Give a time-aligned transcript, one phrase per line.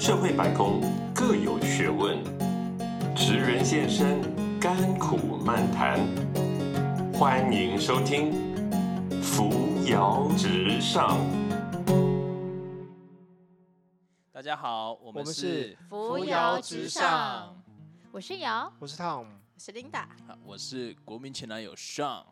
[0.00, 0.80] 社会百工
[1.14, 2.24] 各有学问，
[3.14, 4.18] 职人现身，
[4.58, 6.00] 甘苦漫谈。
[7.12, 8.32] 欢迎收听
[9.22, 9.52] 《扶
[9.84, 11.18] 摇直上》。
[14.32, 17.62] 大家好，我们是是扶摇直上。
[18.10, 19.98] 我是瑶，我是 Tom，我是 Linda。
[19.98, 22.24] 啊我是国民前男友上。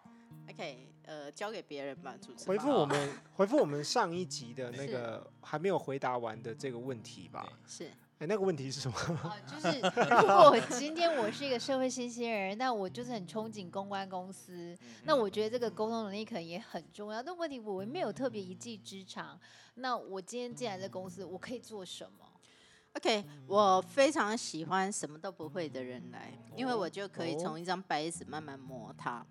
[0.48, 2.44] OK，呃，交给别人吧，主持。
[2.46, 7.48] 回复我们 回复我们上一集的那个还没有回答完的这个问题吧。
[7.66, 8.98] 是哎，那个问题是什么？
[9.22, 17.22] 啊， 就是 如果今天我是一个社会新鲜人，那我就是很憧憬公关公司，那我觉得这个沟通能力可能也很重要。
[17.22, 19.40] 但问题我没有特别一技之长，
[19.76, 22.26] 那我今天进来这公司，我可以做什么
[22.96, 29.24] ？OK，我非常喜欢什么都不会的人来，因为我就可以从一张白纸慢慢磨它。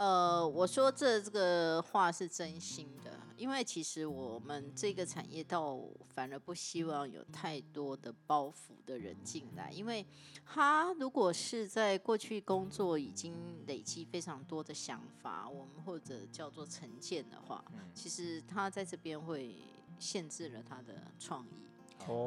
[0.00, 5.78] 呃，我说这这个话是真心的，因为其实我们这个产业倒
[6.14, 10.06] 反而不希望有太多的包袱的人进来，因为
[10.46, 17.62] 他如果是在过去工作已经累积非常多的想法，我们或者叫做成见的话，
[17.94, 19.54] 其实他在这边会
[19.98, 21.50] 限制了他的创意。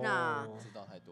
[0.03, 0.47] 那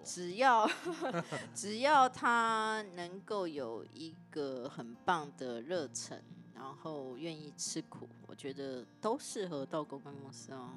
[0.06, 0.70] 只要
[1.56, 6.24] 只要他能够有一个很棒的热忱，
[6.62, 10.70] 然后愿意吃苦，我觉得都适合到公关公司哦。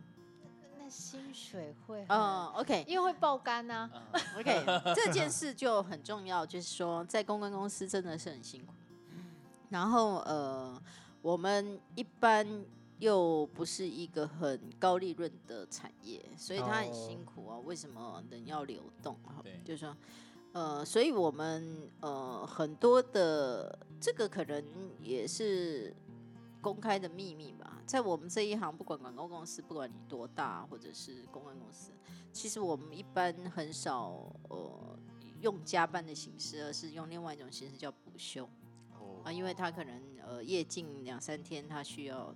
[0.78, 3.90] 那薪水会嗯，，OK 因为会爆肝呐、
[4.38, 8.72] OK，这件事就很重要，就是说在公关公司真的是很辛苦。
[9.68, 10.80] 然后呃，
[11.20, 12.64] 我们一般
[12.98, 17.58] 又不是一个很高利润的产业，所以它很辛苦啊。
[17.58, 19.60] 为什么人要流动啊对？
[19.64, 19.94] 就是说，
[20.54, 24.64] 呃，所以我们呃很多的这个可能
[25.02, 25.92] 也是
[26.62, 27.82] 公开的秘密吧。
[27.84, 31.90] 在我们这一行，不管广告公司，不管你多大，或者是公关公司，
[32.32, 34.96] 其实我们一般很少呃
[35.40, 38.48] 用加班的形式，而是用另外一种形式叫补休
[39.24, 42.32] 啊，因为他可能呃夜进两三天，他需要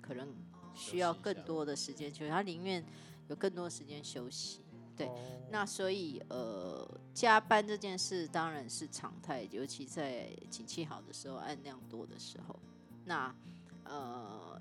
[0.00, 0.34] 可能
[0.74, 2.82] 需要更多的时间休息，他宁愿
[3.28, 4.62] 有更多时间休息。
[4.96, 5.14] 对哦
[5.50, 12.58] 那所以呃，加班这件事当然是常态，尤其在景气好的时候，案量多的时候。
[13.04, 13.32] 那
[13.84, 14.60] 呃，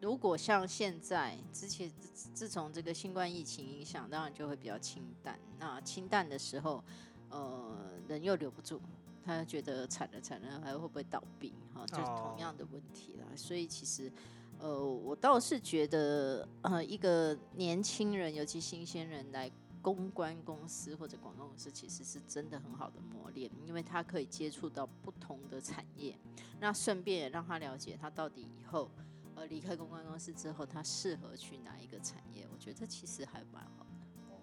[0.00, 5.36] 如果像现在之前自自从这个新冠疫情影响，当然就会比较清淡。
[5.58, 6.84] 那清淡的时候，
[7.30, 7.76] 呃，
[8.06, 8.80] 人又留不住，
[9.24, 11.52] 他觉得惨了惨了，还会不会倒闭？
[11.74, 13.26] 哈、就是同样的问题啦。
[13.34, 14.10] 所以其实。
[14.60, 19.50] 呃，我倒是觉得，呃，一个年轻人，尤其新鲜人来
[19.80, 26.14] 公关公司或者广告公司，其实是真的很好的磨练，因为他可以接触到不同的产业，
[26.60, 28.90] 那顺便也让他了解他到底以后，
[29.34, 32.46] 呃，离开公关公司之后，他适合去哪一个产业。
[32.52, 33.86] 我觉得其实还蛮好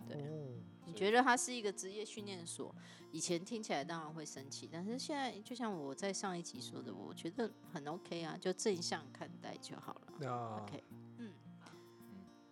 [0.10, 0.16] 的。
[0.16, 0.64] 对
[0.98, 2.74] 觉得它是一个职业训练所？
[3.14, 10.02] 以前听起来当然会生气，但是现在就像我在上一集说的，我觉得很 OK 啊，就正向看待就好了。
[10.20, 10.84] 那 OK，
[11.18, 11.32] 嗯，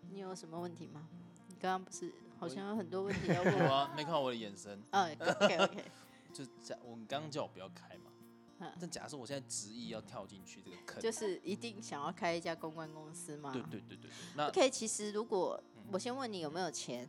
[0.09, 1.07] 你有什么问题吗？
[1.49, 3.73] 你刚刚不是好像有很多问题要 问我我？
[3.73, 5.83] 啊没看我的眼神， 嗯，OK OK，
[6.33, 8.11] 就假我刚刚叫我不要开嘛
[8.59, 8.71] 嗯。
[8.79, 13.51] 但假设我现在执意要跳进去这个坑，就是一定想要开一家公关公司吗？
[13.51, 14.11] 对对对对对。
[14.35, 17.07] 那 OK，其实如果我先问你有没有钱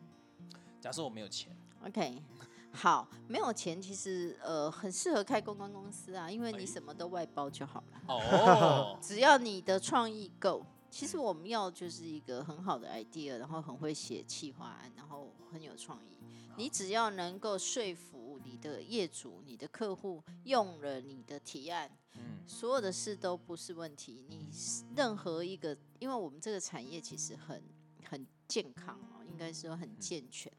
[0.87, 1.51] 假设我没有钱
[1.85, 2.23] ，，OK，
[2.71, 8.03] 好，没有钱其实呃很适合开公关公司啊，因为你什么都外包就好了。
[8.07, 16.17] 哦， 只要你的创意够，其实我们要就是一个很好的 idea，然后很会写企划案，然后很有创意。
[16.57, 24.25] 你只要能够说服你的业主、你的客户用了你的提案，嗯，所有的事都不是问题。
[24.29, 24.49] 你
[24.95, 27.61] 任何一个，因为我们这个产业其实很
[28.09, 30.51] 很健康哦，应该说很健全。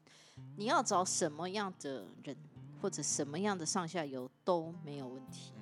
[0.56, 2.36] 你要找什么样的人
[2.80, 5.52] 或者什么样的上下游都没有问题。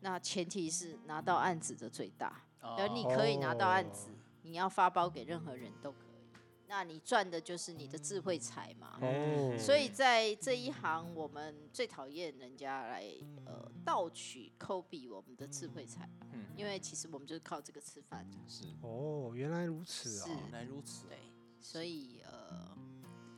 [0.00, 2.40] 那前提是拿到案子的最大。
[2.62, 6.38] 嗯而你哦可以拿到案子哦，你要发包给任何人都可以。
[6.66, 8.98] 那你赚的就是你的智慧财嘛。
[9.02, 13.04] 哦，所以在这一行，我们最讨厌人家来
[13.44, 18.26] 呃盗取、抠比我们的智慧财，嗯因为其实我们就是靠这个吃饭。
[18.46, 20.38] 是哦，原来如此是啊。
[20.40, 21.18] 原来如此，对，
[21.60, 22.33] 所以呃，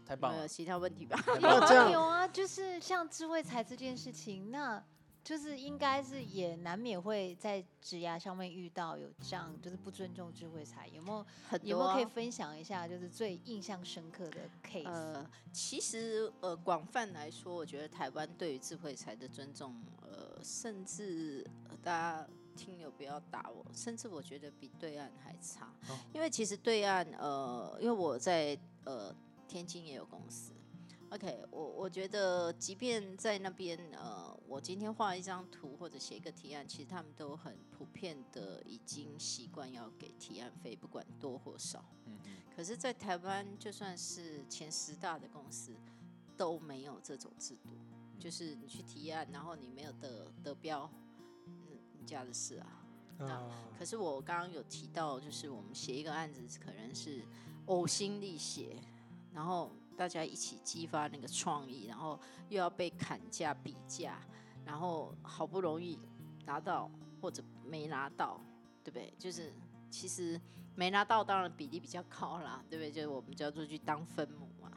[0.06, 0.49] 太棒了有没有。
[0.49, 1.19] 其他问题吧？
[1.41, 4.82] 有啊有啊，就是像智慧财这件事情，那
[5.25, 22.26] 就是应该是也难免会在职涯上面遇到有这样就是不尊重智慧财，有没有很多有没有可以啊分享一下，就是最印象深刻的 case？、呃，其实呃，广泛来说，我觉得台湾对于智慧财的尊重，呃，甚至、呃大家
[22.56, 29.12] 听友不要打我，甚至我觉得比对岸还差，哦因为其实对岸呃，因为我在呃。
[29.56, 30.53] 天津也有公司。
[31.08, 41.82] OK，我我觉得，即便在那边，呃，我今天画一张图或者写一个提案，其实他们都很普遍的已经习惯要给提案费，不管多或少。
[42.05, 45.75] 嗯嗯，可是，在台湾，就算是前十大的公司，
[46.37, 47.70] 都没有这种制度，
[48.20, 50.91] 就是你去提案，然后你没有得得标，
[51.47, 52.82] 嗯，你家的事啊。
[53.20, 53.49] 啊，
[53.79, 57.23] 可是我刚刚有提到，就是我们写一个案子，可能是
[57.69, 58.76] 呕心沥血，
[59.37, 62.19] 然后大家一起激发那个创意，然后
[62.49, 64.19] 又要被砍价比价，
[64.65, 65.99] 然后好不容易
[66.47, 66.91] 拿到
[67.21, 68.41] 或者没拿到，
[68.83, 69.12] 对不对？
[69.19, 69.53] 就是
[69.91, 70.41] 其实
[70.75, 72.91] 没拿到，当然比例比较高啦，对不对？
[72.91, 74.73] 就是我们叫做去当分母嘛。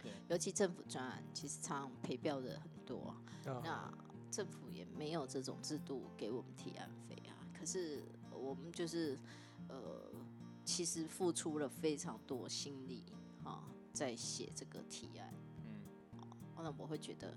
[0.00, 3.08] 对，尤其政府专案，其实常常赔标的很多。
[3.08, 3.16] 啊
[3.64, 3.92] 那
[4.30, 7.34] 政府也没有这种制度给我们提案费啊。
[7.58, 9.18] 可是我们就是
[9.68, 9.76] 呃，
[10.64, 13.16] 其实付出了非常多心力啊，
[13.96, 15.32] 在写这个提案。
[15.64, 16.28] 嗯，
[16.58, 17.34] 那我会觉得，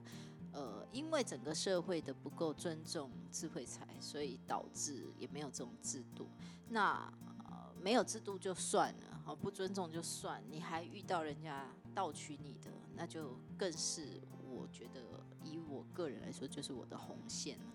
[0.52, 6.28] 呃，因为整个社会的不够尊重智慧财，所以导致也没有这种制度。
[6.68, 11.66] 那呃，没有制度就算了，好不尊重就算，你还遇到人家
[11.96, 14.20] 盗取你的，那就更是
[14.52, 15.02] 我觉得
[15.46, 17.74] 以我个人来说，就是我的红线了。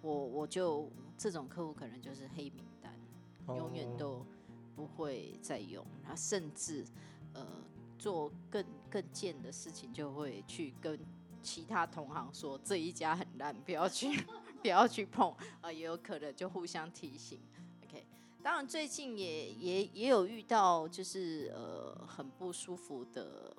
[0.00, 2.98] 我我就这种客户可能就是黑名单，
[3.56, 4.26] 永远哦都
[4.74, 6.84] 不会再用，他甚至
[7.34, 7.46] 呃
[8.02, 10.98] 做更更贱的事情，就会去跟
[11.40, 14.08] 其他同行说这一家很烂，不要去
[14.60, 17.40] 不要去碰啊、也有可能就互相提醒。
[17.84, 18.04] OK，
[18.42, 23.56] 当然最近也也也有遇到就是呃很不舒服的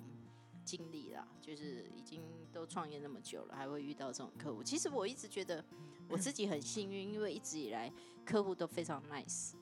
[0.66, 4.62] 经历啦，就是已经都创业那么久了，还会遇到这种客户。
[4.62, 5.64] 其实我一直觉得
[6.10, 7.90] 我自己很幸运，因为一直以来
[8.26, 9.54] 客户都非常 nice。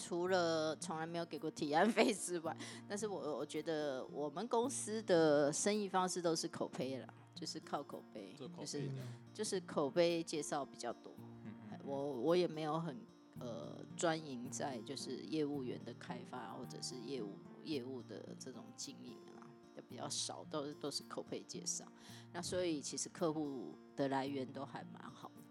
[0.00, 2.56] 除了从来没有给过提案费之外，
[2.88, 8.90] 但是我我觉得我们公司的生意方式都是口碑了，就是靠口碑，就是，
[9.34, 11.12] 就是口碑介绍比较多。
[11.44, 12.96] 嗯嗯我我也没有很
[13.40, 19.44] 呃专营在就是业务员的开发或者是业务业务的这种经营啊，
[19.76, 21.84] 也比较少，都是都是口碑介绍。
[22.32, 25.42] 那所以其实客户的来源都还蛮好的。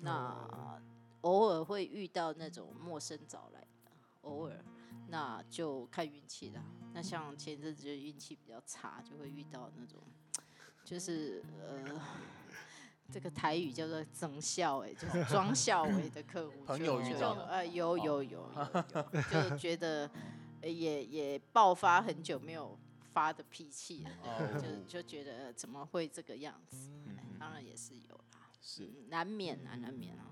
[0.00, 0.80] 那
[1.22, 3.66] 偶尔会遇到那种陌生找来的，
[4.22, 4.64] 偶尔
[5.08, 6.62] 那就看运气啦。
[6.92, 10.02] 那像前阵子就运气比较差，就会遇到那种
[10.84, 12.00] 就是呃。
[13.10, 20.06] 这个台语叫做“增笑”哎，就是 装笑为的客户就，朋友遇就到的呃，有有有有 有，就觉得
[20.60, 22.78] 呃也也爆发很久没有
[23.14, 24.06] 发的脾气
[24.60, 26.90] 就就觉得怎么会这个样子？
[27.40, 30.26] 当然也是有啦，是嗯难免啊，难免啊。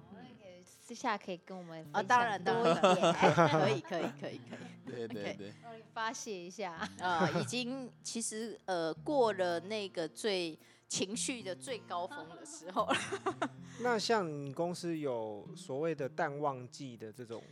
[0.66, 4.40] 私下可以跟我们啊，当然当多然一点，可以可以可以可以。
[4.86, 5.52] 对对 OK 对，
[5.92, 6.72] 发泄一下。
[7.00, 10.58] 啊，已经其实呃过了那个最
[10.88, 12.96] 情绪的最高峰的时候了。
[13.80, 17.42] 那像你公司有所谓的淡旺季的这种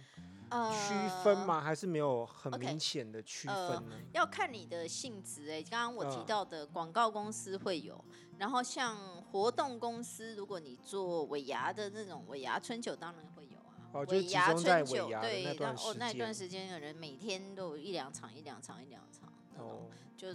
[0.50, 0.94] 区
[1.24, 1.60] 分呃吗？
[1.60, 3.96] 还是没有很明显的区呃分呢？
[4.12, 8.02] 要看你的性质哎、刚刚我提嗯到的广告公司会有，
[8.38, 8.96] 然后像
[9.30, 13.90] 活动公司，如果你做尾牙的那种尾牙春酒，当然会有啊。
[13.92, 19.82] 哦就尾牙春酒，对，那段时哦那一段时间有人每天都有一两场、一两场、一两场那种，哦
[20.16, 20.28] 就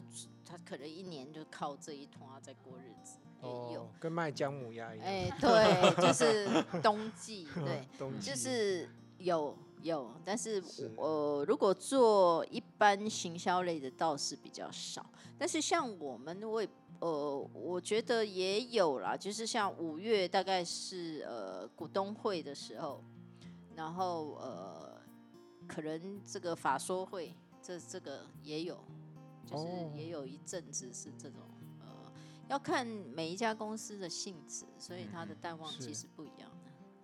[0.45, 3.83] 他可能一年就靠这一团啊在过日子，也有。
[3.83, 10.61] 哦，跟卖姜母鸭一样，哎、对，就是冬季， 对， 冬季就是有有，但是
[10.95, 15.05] 我呃，如果做一般行销类的倒是比较少。
[15.37, 16.67] 但是像我们，我也
[16.99, 23.01] 呃，我觉得也有啦，就是像五月大概是呃股东会的时候，
[23.75, 25.01] 然后呃，
[25.67, 28.77] 可能这个法说会，这这个也有，
[29.45, 31.39] 就是哦也有一阵子是这种
[31.79, 31.87] 呃，
[32.49, 36.48] 要看每一家公司的性质，所以它的淡旺季嗯是是不一样的。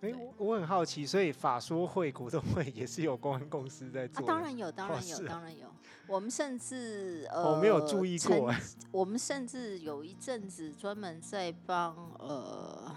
[0.00, 4.26] 哎、对我我很好奇，所以法说会、股东会也是有公安公司在啊做，啊。
[4.26, 5.66] 当然有，当哦然有，当然有。
[6.06, 8.60] 我们甚至呃，我没有注意过曾
[8.92, 12.94] 我们甚至有一阵子专门在帮呃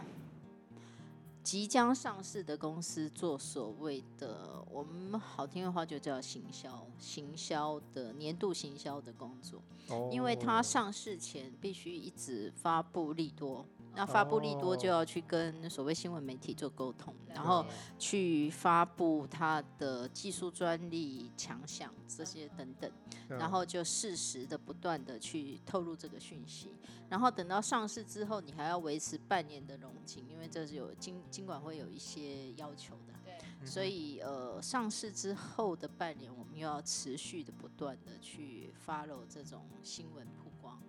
[1.42, 9.60] 即将上市的公司做所谓的，我们好听的话就叫行销，行销的年度行销的工作。
[9.88, 13.66] 哦，因为它上市前必须一直发布利多，
[13.96, 17.66] 那发布利多就哦要去跟所谓新闻媒体做沟通，然后
[17.98, 22.90] 去发布它的技术专利强项这些等等，
[23.30, 26.70] 嗯然后就适时的不断的去透露这个讯息，
[27.10, 33.14] 然后等到上市之后，你还要维持半年的融景，因为这是有经经管会有一些要求的。
[33.26, 40.82] 对所以呃，上市之后的半年，我们又要持续的不断的去 follow 这种新闻曝光，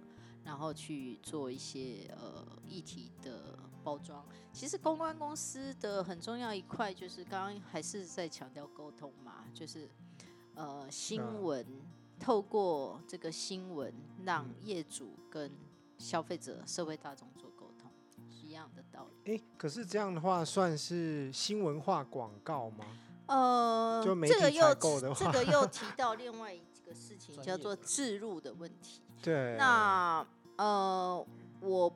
[0.44, 4.24] 然后去做一些呃议题的包装。
[4.52, 9.88] 其实公关公司的很重要一块，就是刚刚还是在强调沟通嘛，就是
[10.54, 11.66] 呃新嗯闻
[12.18, 13.92] 透过这个新闻，
[14.24, 15.50] 让业主跟
[15.98, 17.90] 消费者、社会大众做沟通，
[18.28, 19.36] 一样的道理。
[19.36, 22.84] 诶，可是这样的话算是新文化广告吗？
[23.26, 24.74] 呃，就这个又
[25.14, 29.02] 这个又提到 另外一个事情，叫做置入的问题。
[29.22, 29.56] 对。
[29.56, 31.24] 那呃，
[31.60, 31.92] 我我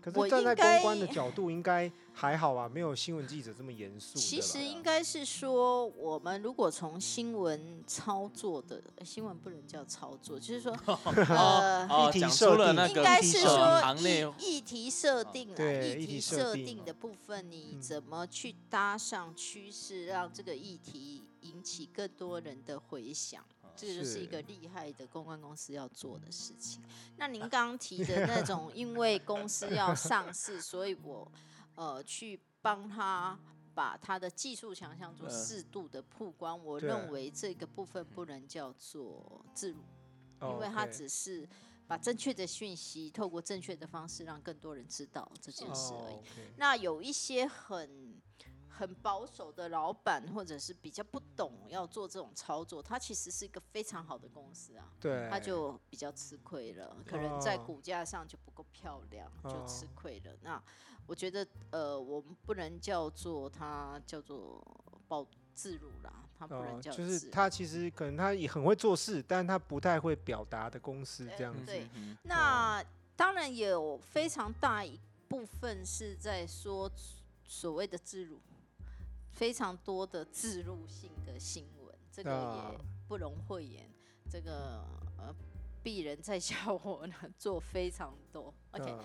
[0.00, 2.66] 可是站在公关的角度，应该还好吧？
[2.66, 4.18] 没有新闻记者这么严肃。
[4.18, 10.72] 其实应该是说，我们如果从新闻操作的呃新闻不能叫操作，就是说
[11.28, 11.86] 呃。
[11.88, 23.44] 哦议，题设定了应该是说呃行内议议题设定啊，议议题题设定的部分，你嗯怎么去搭上趋势，让这个议题引起更多人的回响？
[23.80, 26.82] 这个就是一个厉害的公关公司要做的事情。
[27.16, 31.30] 那您刚刚提的那种， 因为公司要上市，所以我
[31.74, 33.38] 呃去帮他
[33.74, 39.78] 把他的技术强项做嗯适度的曝光，我认为这个部分不能叫做自入。
[40.40, 41.46] 哦因为它只是
[41.86, 46.16] 把正确的讯息透过正确的方式让更多人知道这件事而已。
[46.56, 48.09] 那有一些很
[48.80, 57.64] 很保守的老板，或者是比较不懂要做这种操作，他其实是一个非常好的公司啊，对，他就比较吃亏了，可能在哦。
[57.66, 59.88] 股价上就不够漂亮，就吃哦。
[59.94, 60.34] 亏了。
[60.40, 60.62] 那
[61.06, 64.64] 我觉得呃，我们不能叫做它叫做
[65.06, 71.66] 报自入啦，它不能哦，叫就是他其实可能他也很会做事，但他不太会表达的公司这样子。
[71.66, 72.82] 对嗯那
[73.14, 76.90] 当然也有非常大一部分是在说
[77.44, 78.38] 所谓的自入，
[79.40, 82.78] 非常多的自入性的新闻，这个啊也
[83.08, 83.90] 不容讳言。
[84.28, 84.84] 这个
[85.16, 85.34] 呃，
[85.82, 88.52] 鄙人在下我呢做非常多。
[88.72, 88.98] OK，、嗯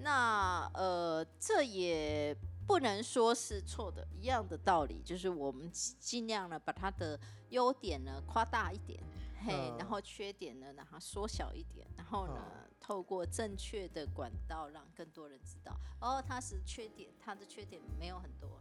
[0.00, 2.34] 那呃，这也
[2.66, 7.20] 不能说是错的，一样的道理，就是我们尽尽量呢把它的
[7.50, 8.98] 优点呢夸大一点，
[9.44, 18.60] 嘿，嗯然后缺点呢让它缩小一点，然后呢、嗯透过正确的管道让更多人知道，哦，它是缺点，它的缺点没有很多，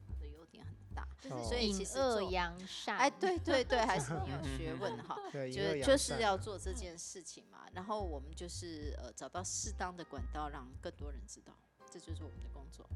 [0.95, 2.01] 它的优点很大，哦所以其实做。
[2.03, 2.97] 恶扬善。
[2.97, 5.17] 哎，对对对，还是很有学 问哈。
[5.31, 11.53] 就是就是要做这件事情嘛，然后我们就是呃找到适当的管道，让更多人知道，
[11.91, 12.87] 这就是我们的工作。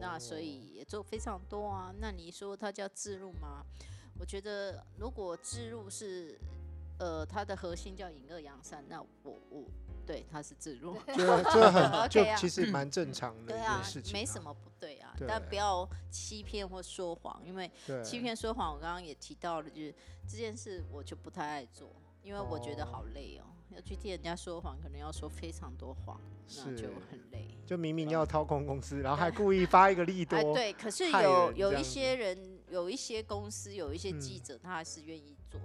[0.00, 1.92] 那所哦以也做非常多啊。
[2.00, 3.64] 那你说它叫自入吗？
[4.18, 6.38] 我觉得如果自入是
[6.98, 9.64] 呃它的核心叫隐恶扬善，那我我
[10.06, 14.40] 对它是自入，就就很 就 OK 啊其实蛮正常的对件事，情，没什。
[14.40, 14.54] 么
[15.26, 17.70] 但不要欺骗或说谎，因为，
[18.04, 19.94] 欺骗说谎，我刚刚也提到了，就是
[20.28, 21.90] 这件事我就不太爱做，
[22.22, 26.20] 因为我觉得好累哦，要去替人家说谎，可能要说非常多谎，
[26.58, 27.48] 那就很累。
[27.64, 35.60] 就明明要掏空公司，然后还故意发一个利多， 哎，对，可是有有一些人，有一些公司，有一些记嗯者，他还是愿意做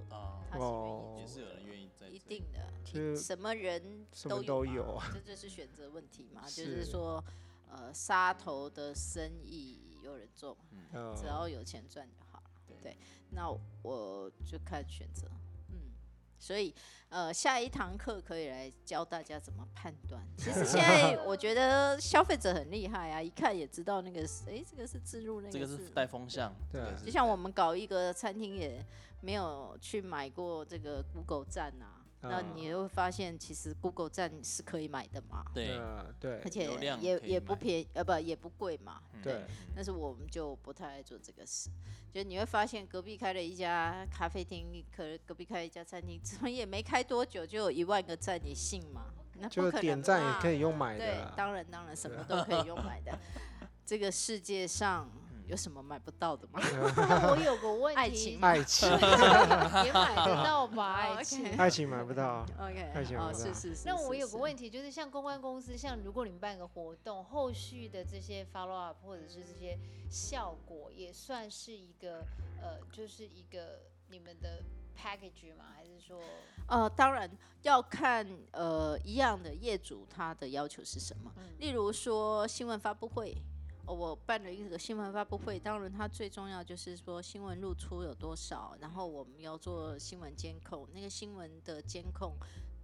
[0.50, 1.50] 他是愿意哦也是做的。
[1.50, 4.06] 有人愿意在一定的，什么人
[4.46, 6.44] 都有这就是选择问题嘛。
[6.48, 7.22] 就是是说，
[7.70, 10.58] 呃，杀头的生意有人做，
[10.94, 12.44] 嗯只要有钱赚就好了。
[12.82, 12.98] 对，
[13.32, 13.50] 那
[13.82, 15.28] 我就看选择，
[15.70, 15.92] 嗯，
[16.40, 16.74] 所以
[17.10, 20.22] 呃，下一堂课可以来教大家怎么判断。
[20.38, 25.90] 其实现在我觉得消费者很厉害啊，一看也知道那个是，诶，这个是自入，那这个是是。
[25.90, 28.86] 带风向，对就像我们搞一个餐厅，也
[29.22, 31.97] 没有去买过这个 Google 站啊，
[32.30, 35.78] 那嗯你会发现，其实 Google 站是可以买的嘛，对。
[35.78, 36.40] 呃对。
[36.44, 39.02] 而且也也不便宜，呃，不也不贵嘛。
[39.24, 39.44] 对，
[39.76, 41.70] 但是我们就不太爱做这个事，
[42.14, 49.06] 就你会发现隔壁开了一家咖啡厅，可隔壁开了一家餐厅， 怎么也没开多久就有一万个赞，你信吗？
[49.40, 51.06] 那不就可能点赞也可以用买的。
[51.06, 53.18] 对，当然当然什么都可以用买的。
[53.86, 55.10] 这个世界上
[55.48, 56.60] 有什么买不到的吗？
[56.62, 58.90] 那 我有个问题，爱情爱情
[59.86, 60.94] 也买得到吧？
[61.00, 61.58] 爱哦情。
[61.58, 63.84] 爱情买不到，OK，爱情哦，买不到是是是。
[63.86, 69.78] 那我是是有个问题，就是像公关公司，像如果你们办个活动，后续的这些 follow up 或者是这些
[70.10, 72.26] 效果，也算是一个
[72.62, 74.62] 呃，就是一个你们的
[74.98, 75.66] package 吗？
[75.76, 76.20] 还是说，
[76.68, 77.30] 呃，当然
[77.62, 81.32] 要看呃一样的业主他的要求是什么。
[81.38, 83.57] 嗯例如说新闻发布会，哦，
[83.94, 92.36] 我办了一个新闻发布会，当然它最重要就是说新闻露出有多少，然后我们要做新闻监控，那个新闻的监控。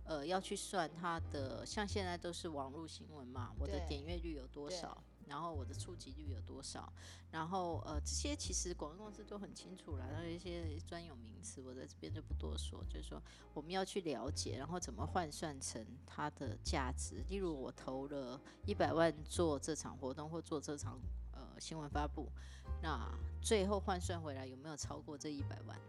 [0.05, 5.01] 呃，要去算它的，像现在都是网络新闻嘛，我的点阅率有多少？
[5.27, 6.91] 然后我的触及率有多少，
[7.31, 13.21] 然后呃这些其实广告公司都很清楚了，然后一些专有名词我在这边就不多说，就是说
[13.53, 17.23] 我们要去了解，然后怎么换算成它的价值。
[17.29, 20.99] 例如我投了一百万做这场活动或做这场
[21.31, 22.29] 呃新闻发布，
[22.81, 23.09] 那
[23.41, 25.79] 最后换算回来有没有超过这一百万？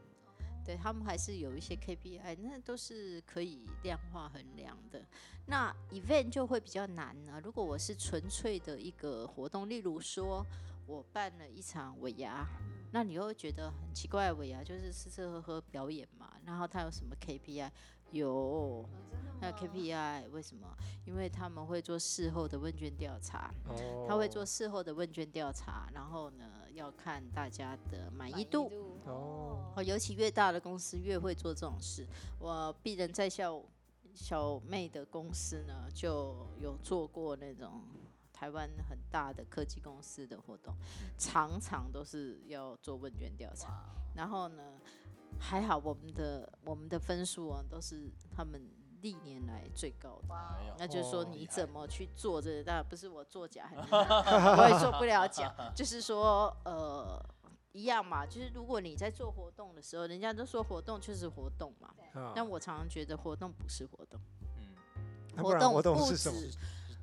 [0.64, 5.04] 对他们还是有一些 KPI，那都是可以量化衡量的。
[5.46, 7.40] 那 event 就会比较难了。
[7.40, 10.44] 如果我是纯粹的一个活动，例如说
[10.86, 12.46] 我办了一场尾牙，
[12.92, 17.70] 那你又会觉得很奇怪，尾牙就是吃吃喝喝表演嘛，然后它有什么 KPI？
[18.10, 18.88] 有，
[19.40, 20.68] 那 KPI，为什么？
[21.04, 23.52] 因为他们会做事后的问卷调查，
[24.06, 28.70] 他会做事后的问卷调查，然后呢，要看大家的满意度。
[29.06, 32.06] 哦，哦，尤其越大的公司越会做这种事。
[32.38, 33.62] 我鄙人在校
[34.14, 37.82] 小妹的公司呢，就有做过那种
[38.32, 40.74] 台湾很大的科技公司的活动，
[41.18, 43.84] 常常都是要做问卷调查。
[44.14, 44.62] 然后呢，
[45.38, 48.60] 还好我们的我们的分数啊，都是他们
[49.04, 50.34] 历年来最高的。
[50.78, 55.54] 那就是说你怎么去做这然不是我作假， 我也做不了假。
[55.76, 57.22] 就是说，呃，
[57.72, 58.24] 一样嘛。
[58.24, 61.94] 就是如果你在做活动的时候，人家都说活动就是活动嘛。
[62.34, 64.18] 但我常常觉得活动不是活动。
[64.56, 65.42] 嗯。
[65.42, 66.40] 活动不是什么？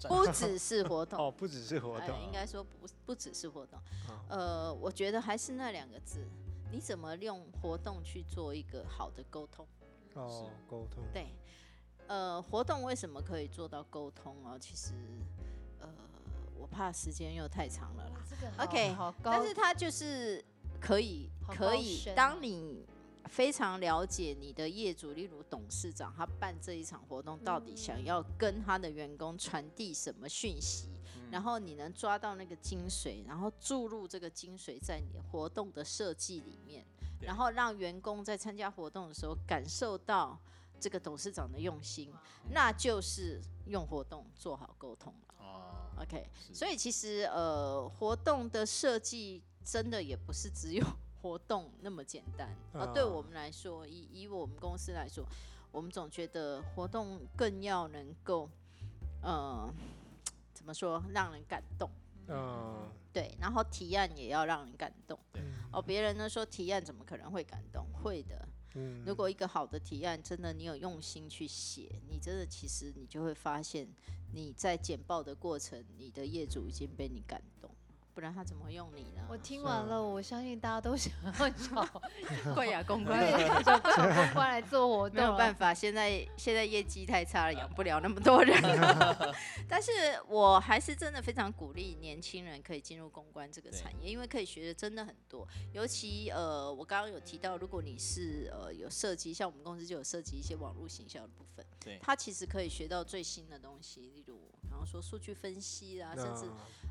[0.10, 1.20] 不只是活动。
[1.20, 2.20] 哦，不只是活动。
[2.24, 3.80] 应该说不不只是活动。
[4.28, 6.28] 呃，我觉得还是那两个字。
[6.72, 9.68] 你怎么用活动去做一个好的沟通？
[10.16, 11.04] 哦，沟通。
[11.14, 11.36] 对，
[12.12, 14.60] 呃，活动为什么可以做到沟通哦？
[14.60, 14.92] 其实，
[15.80, 15.88] 呃，
[16.60, 18.66] 我怕时间又太长了啦。
[18.66, 20.44] OK，但是它就是
[20.82, 22.04] 可以，可以。
[22.14, 22.86] 当你
[23.30, 30.90] 非常了解你的业主，例如董事长，他办这一场活动到底想要跟他的员工传递什么讯息？
[31.32, 36.86] 然后你能抓到那个精髓，然后注入这个精髓在你活动的设计里面，
[37.22, 40.38] 然后让员工在参加活动的时候感受到
[40.82, 42.12] 这个董事长的用心，
[42.50, 45.36] 那就是用活动做好沟通了。
[45.38, 50.86] 哦，OK，所以其实呃，活动的设计真的也不是只有
[51.22, 52.50] 活动那么简单。
[52.74, 55.24] 啊，对我们来说，以以我们公司来说，
[55.72, 58.50] 我们总觉得活动更要能够，
[59.22, 59.72] 呃。
[60.54, 61.90] 怎么说让人感动？
[62.28, 65.18] 嗯，对，然后提案也要让人感动。
[65.74, 67.84] 哦，别人呢说提案怎么可能会感动？
[68.04, 68.48] 会的。
[69.06, 73.88] 如果一个好的提案，真的你有用心去写，你真的其实你就会发现
[74.34, 77.70] 你在简报的过程，你的业主已经被你感动。
[78.14, 79.26] 不然他怎么会用你呢？
[79.30, 82.02] 我听完了，我相信大家都想要找
[82.54, 83.20] 贵雅公关，
[83.64, 85.16] 找贵雅公关来做活动。
[85.18, 88.56] 没有办法，现在现在业绩太差了，养不了那么多人。
[89.70, 89.92] 但是
[90.28, 95.48] 我还是真的非常鼓励年轻人可以进入公关这个产业，因为可以学的真的很多。
[95.72, 104.41] 尤其呃，我刚刚有提到，如果你是呃有涉及，像我们公司就有涉及一些网络行销的部分，对，它其实可以学到最新的东西，例如，
[104.86, 106.50] 说数据分析啊，甚至。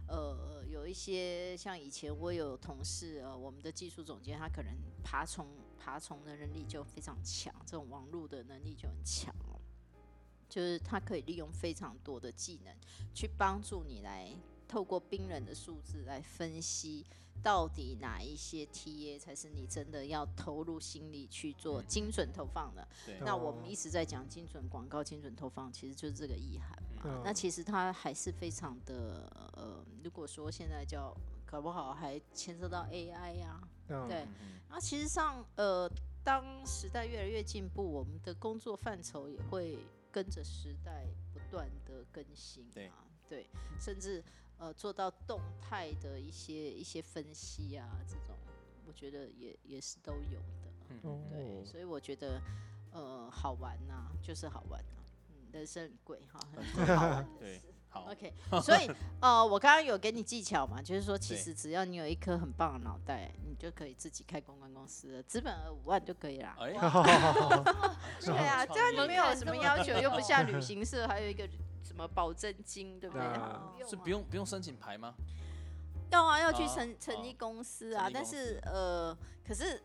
[0.08, 4.74] 呃，有一些像以前我有同事，呃，我们的技术总监他可能
[5.04, 5.46] 爬虫
[5.78, 9.54] 爬虫的能力就非常强，这种网络的能力就很强哦，
[10.48, 12.74] 就是他可以利用非常多的技能
[13.14, 14.34] 去帮助你来
[14.66, 17.06] 透过冰冷的数字来分析。
[17.42, 22.86] 到底哪一些 TA 才是你真的要投入心力去做精准投放的？
[23.24, 27.22] 那我们一直在讲精准广告、精准投放，其实就是这个意涵嘛。
[27.24, 34.26] 那其实它还是非常的呃，如果说现在叫搞不好还牵涉到 AI 呀，对。
[34.68, 35.90] 然后其实上呃，
[36.22, 39.78] 当时代越来越进步，我们的工作范畴也会
[40.12, 43.46] 跟着时代不断的更新啊，对，
[43.80, 44.22] 甚至。
[44.60, 48.36] 呃，做到动态的一些一些分析啊，这种
[48.86, 52.38] 我觉得也也是都有的，嗯，对，所以我觉得
[52.92, 54.99] 呃好玩呐，就是好玩呐，
[55.50, 56.40] 嗯，人生很贵哈，
[56.76, 57.06] 很好。
[57.06, 58.32] 玩的事，好，OK，
[58.62, 66.54] 所以呃，我刚刚有给你技巧嘛，就是说其实只要你有一颗很棒的脑袋，你就可以自己开公关公司，资本额五万就可以了，
[68.24, 71.48] 对啊，这样就没有什么要求，又不像旅行社还有一个。
[71.82, 73.88] 什么保证金，对不对？
[73.88, 75.12] 是不用不用申请牌吗？
[76.10, 78.08] 要啊，要去成成立公司啊。
[78.12, 79.82] 但是呃，可是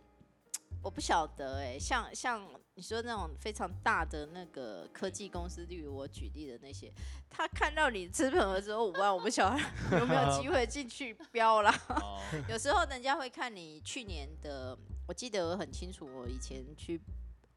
[0.84, 6.92] 我不晓得哎，像像你说那种非常大的那个科技公司，例如我举例的那些，
[7.30, 9.60] 他看到你资本额只有五万，我不晓得
[9.98, 11.74] 有没有机会进去标啦。
[12.50, 17.02] 有时候人家会看你去年的，我记得我很清楚，我以前去。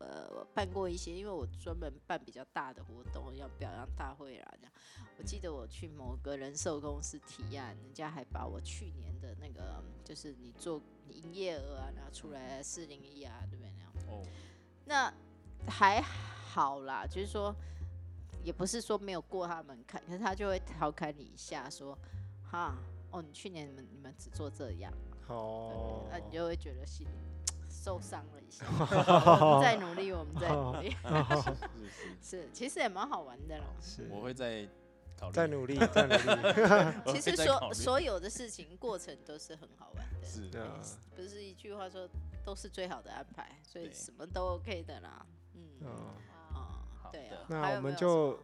[0.01, 4.73] 呃办过一些，因为我专门办比较大的活动，要表扬大会啦这样。
[5.19, 13.93] 我记得我去某个人寿公司提案，人家还把我去年的那个就是你做营业额啊拿出来四零一啊，对不对那样？
[14.07, 14.25] 哦，
[14.89, 15.13] 那
[15.69, 17.55] 还好啦，就是说，
[18.43, 21.97] 也不是说没有过他门槛，可是他就会调侃你一下，说，
[22.51, 22.75] 哈，
[23.11, 24.91] 哦，你去年你们你们只做这样，
[25.29, 27.11] 哦对，那你就会觉得心里
[27.69, 28.65] 受伤了一下。
[29.45, 33.67] 我们再努力，我们再努力，是是，是，其实也蛮好玩的啦。
[33.83, 34.67] 是我会在
[35.19, 36.57] 考虑，再努力， 再努力，
[37.13, 40.81] 其实所所有的事情过程都是很好玩的，是的啊
[41.15, 42.09] 不是一句话说
[42.49, 45.27] 都是最好的安排，所以什么都 OK 的啦。
[45.55, 45.89] 嗯，嗯，
[46.55, 47.19] 啊，好的。
[47.19, 47.45] 对啊。
[47.47, 48.43] 那我们就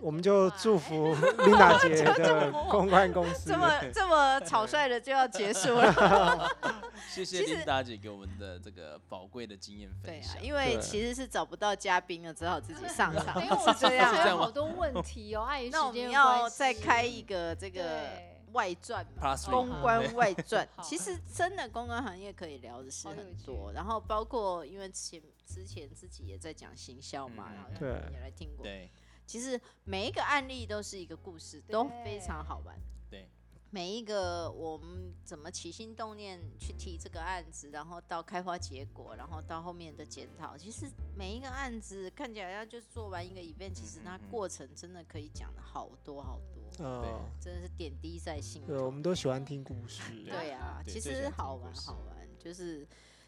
[0.00, 1.14] 我们就祝福
[1.46, 3.50] 琳达姐 的公关公司。
[3.50, 6.50] 这么这么草率的就要结束了。
[7.08, 10.32] 谢谢琳达姐给我们的这个宝贵的经验分享。
[10.32, 10.42] 对啊。
[10.42, 14.12] 因为其实是找不到嘉宾了，只好自己上场，因为我是这样。
[14.12, 14.22] 啊。
[14.24, 16.56] 还有好多问题哦，碍于那我们时间要关系。
[16.58, 20.66] 再开一个这个对外传嘛，公关外传。
[20.82, 23.14] 其实真的公关行业可以聊的事好。
[23.14, 23.26] 有趣。
[23.26, 28.64] 很多，然后包括因为前之前自己也在讲行销嘛，嗯然后也来听过。
[28.64, 28.90] 对。
[29.26, 32.78] 其实每一个案例都是一个故事，都非常好玩。
[33.10, 33.26] 对，
[33.70, 40.86] 每一个我们怎么起心动念去提这个案子，然后到开花结果，然后到后面的检讨，其实
[41.16, 48.90] 每一个案子看起来要就做完一个 event，其实它过程真的可以讲的好多好多，嗯，真的是点滴在心对，我。
[48.90, 52.86] 们都喜欢听故事， 对啊，其实好玩好玩，就是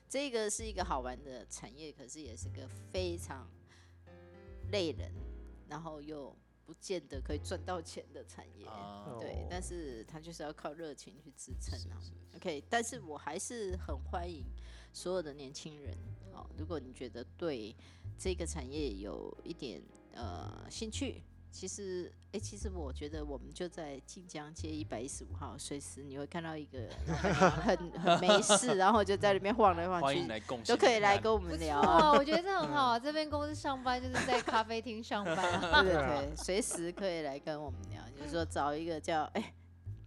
[0.08, 3.48] 这个是一个好玩的产业，可是也是个非常
[4.70, 5.12] 累人，
[5.68, 8.66] 然后又不见得可以赚到钱的产业。
[8.66, 11.98] 哦，对哦，但是它就是要靠热情去支撑啊。
[12.00, 14.44] 是 OK，但是我还是很欢迎
[14.92, 15.96] 所有的年轻人。
[16.32, 17.74] 哦，如果你觉得对
[18.18, 19.80] 这个产业有一点
[20.12, 21.22] 呃兴趣，
[21.56, 26.86] 其实哎、其实我觉得我们就在晋江街一百一十五号，随时你会看到一个
[27.64, 31.80] 很很没事，然后就在里面晃来晃欢迎去，来共都可以来跟我我们聊
[32.12, 32.98] 我觉得这 很好啊。
[32.98, 39.54] 这边公司上班就是在咖啡厅上班 啊，对对对啊对，随时可以来跟我们聊，就是说找一个叫哎、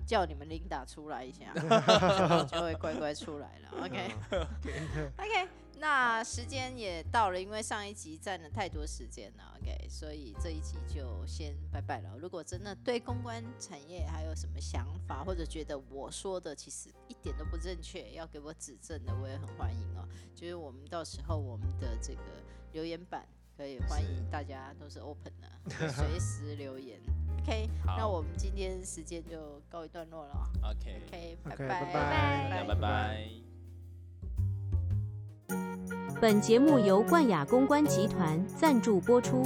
[0.06, 1.52] 叫你们琳达出来一下，
[2.46, 3.86] 就会乖乖出来了。
[3.86, 4.12] OK
[5.18, 5.48] OK，
[5.80, 9.58] 那时间也到了，因为上一集占了太多时间了。
[9.62, 12.18] OK，所以这一集就先拜拜了。
[12.18, 20.06] 如果真的对公关产业还有什么想法，或者觉得我说的其实一点都不正确，要给我指正的，我也很欢迎哦。
[20.36, 22.22] 就是我们到时候我们的这个
[22.74, 27.00] 留言板可以欢迎大家都是 open 的，随时留言。
[27.42, 30.72] OK，那我们今天时间就告一段落了哦。
[30.72, 33.30] OK，OK，拜拜拜拜大家拜拜。
[36.22, 39.42] 本节目由冠雅公关集团赞助播出。